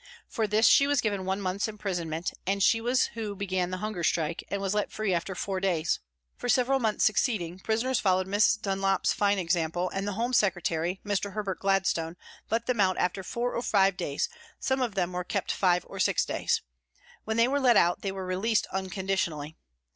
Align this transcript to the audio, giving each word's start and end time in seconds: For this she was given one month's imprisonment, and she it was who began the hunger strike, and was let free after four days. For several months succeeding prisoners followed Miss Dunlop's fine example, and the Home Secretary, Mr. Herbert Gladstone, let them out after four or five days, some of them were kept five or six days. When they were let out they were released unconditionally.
For 0.27 0.47
this 0.47 0.65
she 0.65 0.87
was 0.87 0.99
given 0.99 1.25
one 1.25 1.39
month's 1.39 1.67
imprisonment, 1.67 2.33
and 2.47 2.63
she 2.63 2.79
it 2.79 2.81
was 2.81 3.05
who 3.13 3.35
began 3.35 3.69
the 3.69 3.77
hunger 3.85 4.03
strike, 4.03 4.43
and 4.49 4.59
was 4.59 4.73
let 4.73 4.91
free 4.91 5.13
after 5.13 5.35
four 5.35 5.59
days. 5.59 5.99
For 6.35 6.49
several 6.49 6.79
months 6.79 7.03
succeeding 7.05 7.59
prisoners 7.59 7.99
followed 7.99 8.25
Miss 8.25 8.55
Dunlop's 8.57 9.13
fine 9.13 9.37
example, 9.37 9.91
and 9.93 10.07
the 10.07 10.13
Home 10.13 10.33
Secretary, 10.33 10.99
Mr. 11.05 11.33
Herbert 11.33 11.59
Gladstone, 11.59 12.17
let 12.49 12.65
them 12.65 12.79
out 12.79 12.97
after 12.97 13.21
four 13.21 13.53
or 13.53 13.61
five 13.61 13.95
days, 13.95 14.27
some 14.59 14.81
of 14.81 14.95
them 14.95 15.11
were 15.13 15.23
kept 15.23 15.51
five 15.51 15.85
or 15.87 15.99
six 15.99 16.25
days. 16.25 16.63
When 17.25 17.37
they 17.37 17.47
were 17.47 17.59
let 17.59 17.77
out 17.77 18.01
they 18.01 18.11
were 18.11 18.25
released 18.25 18.65
unconditionally. 18.71 19.55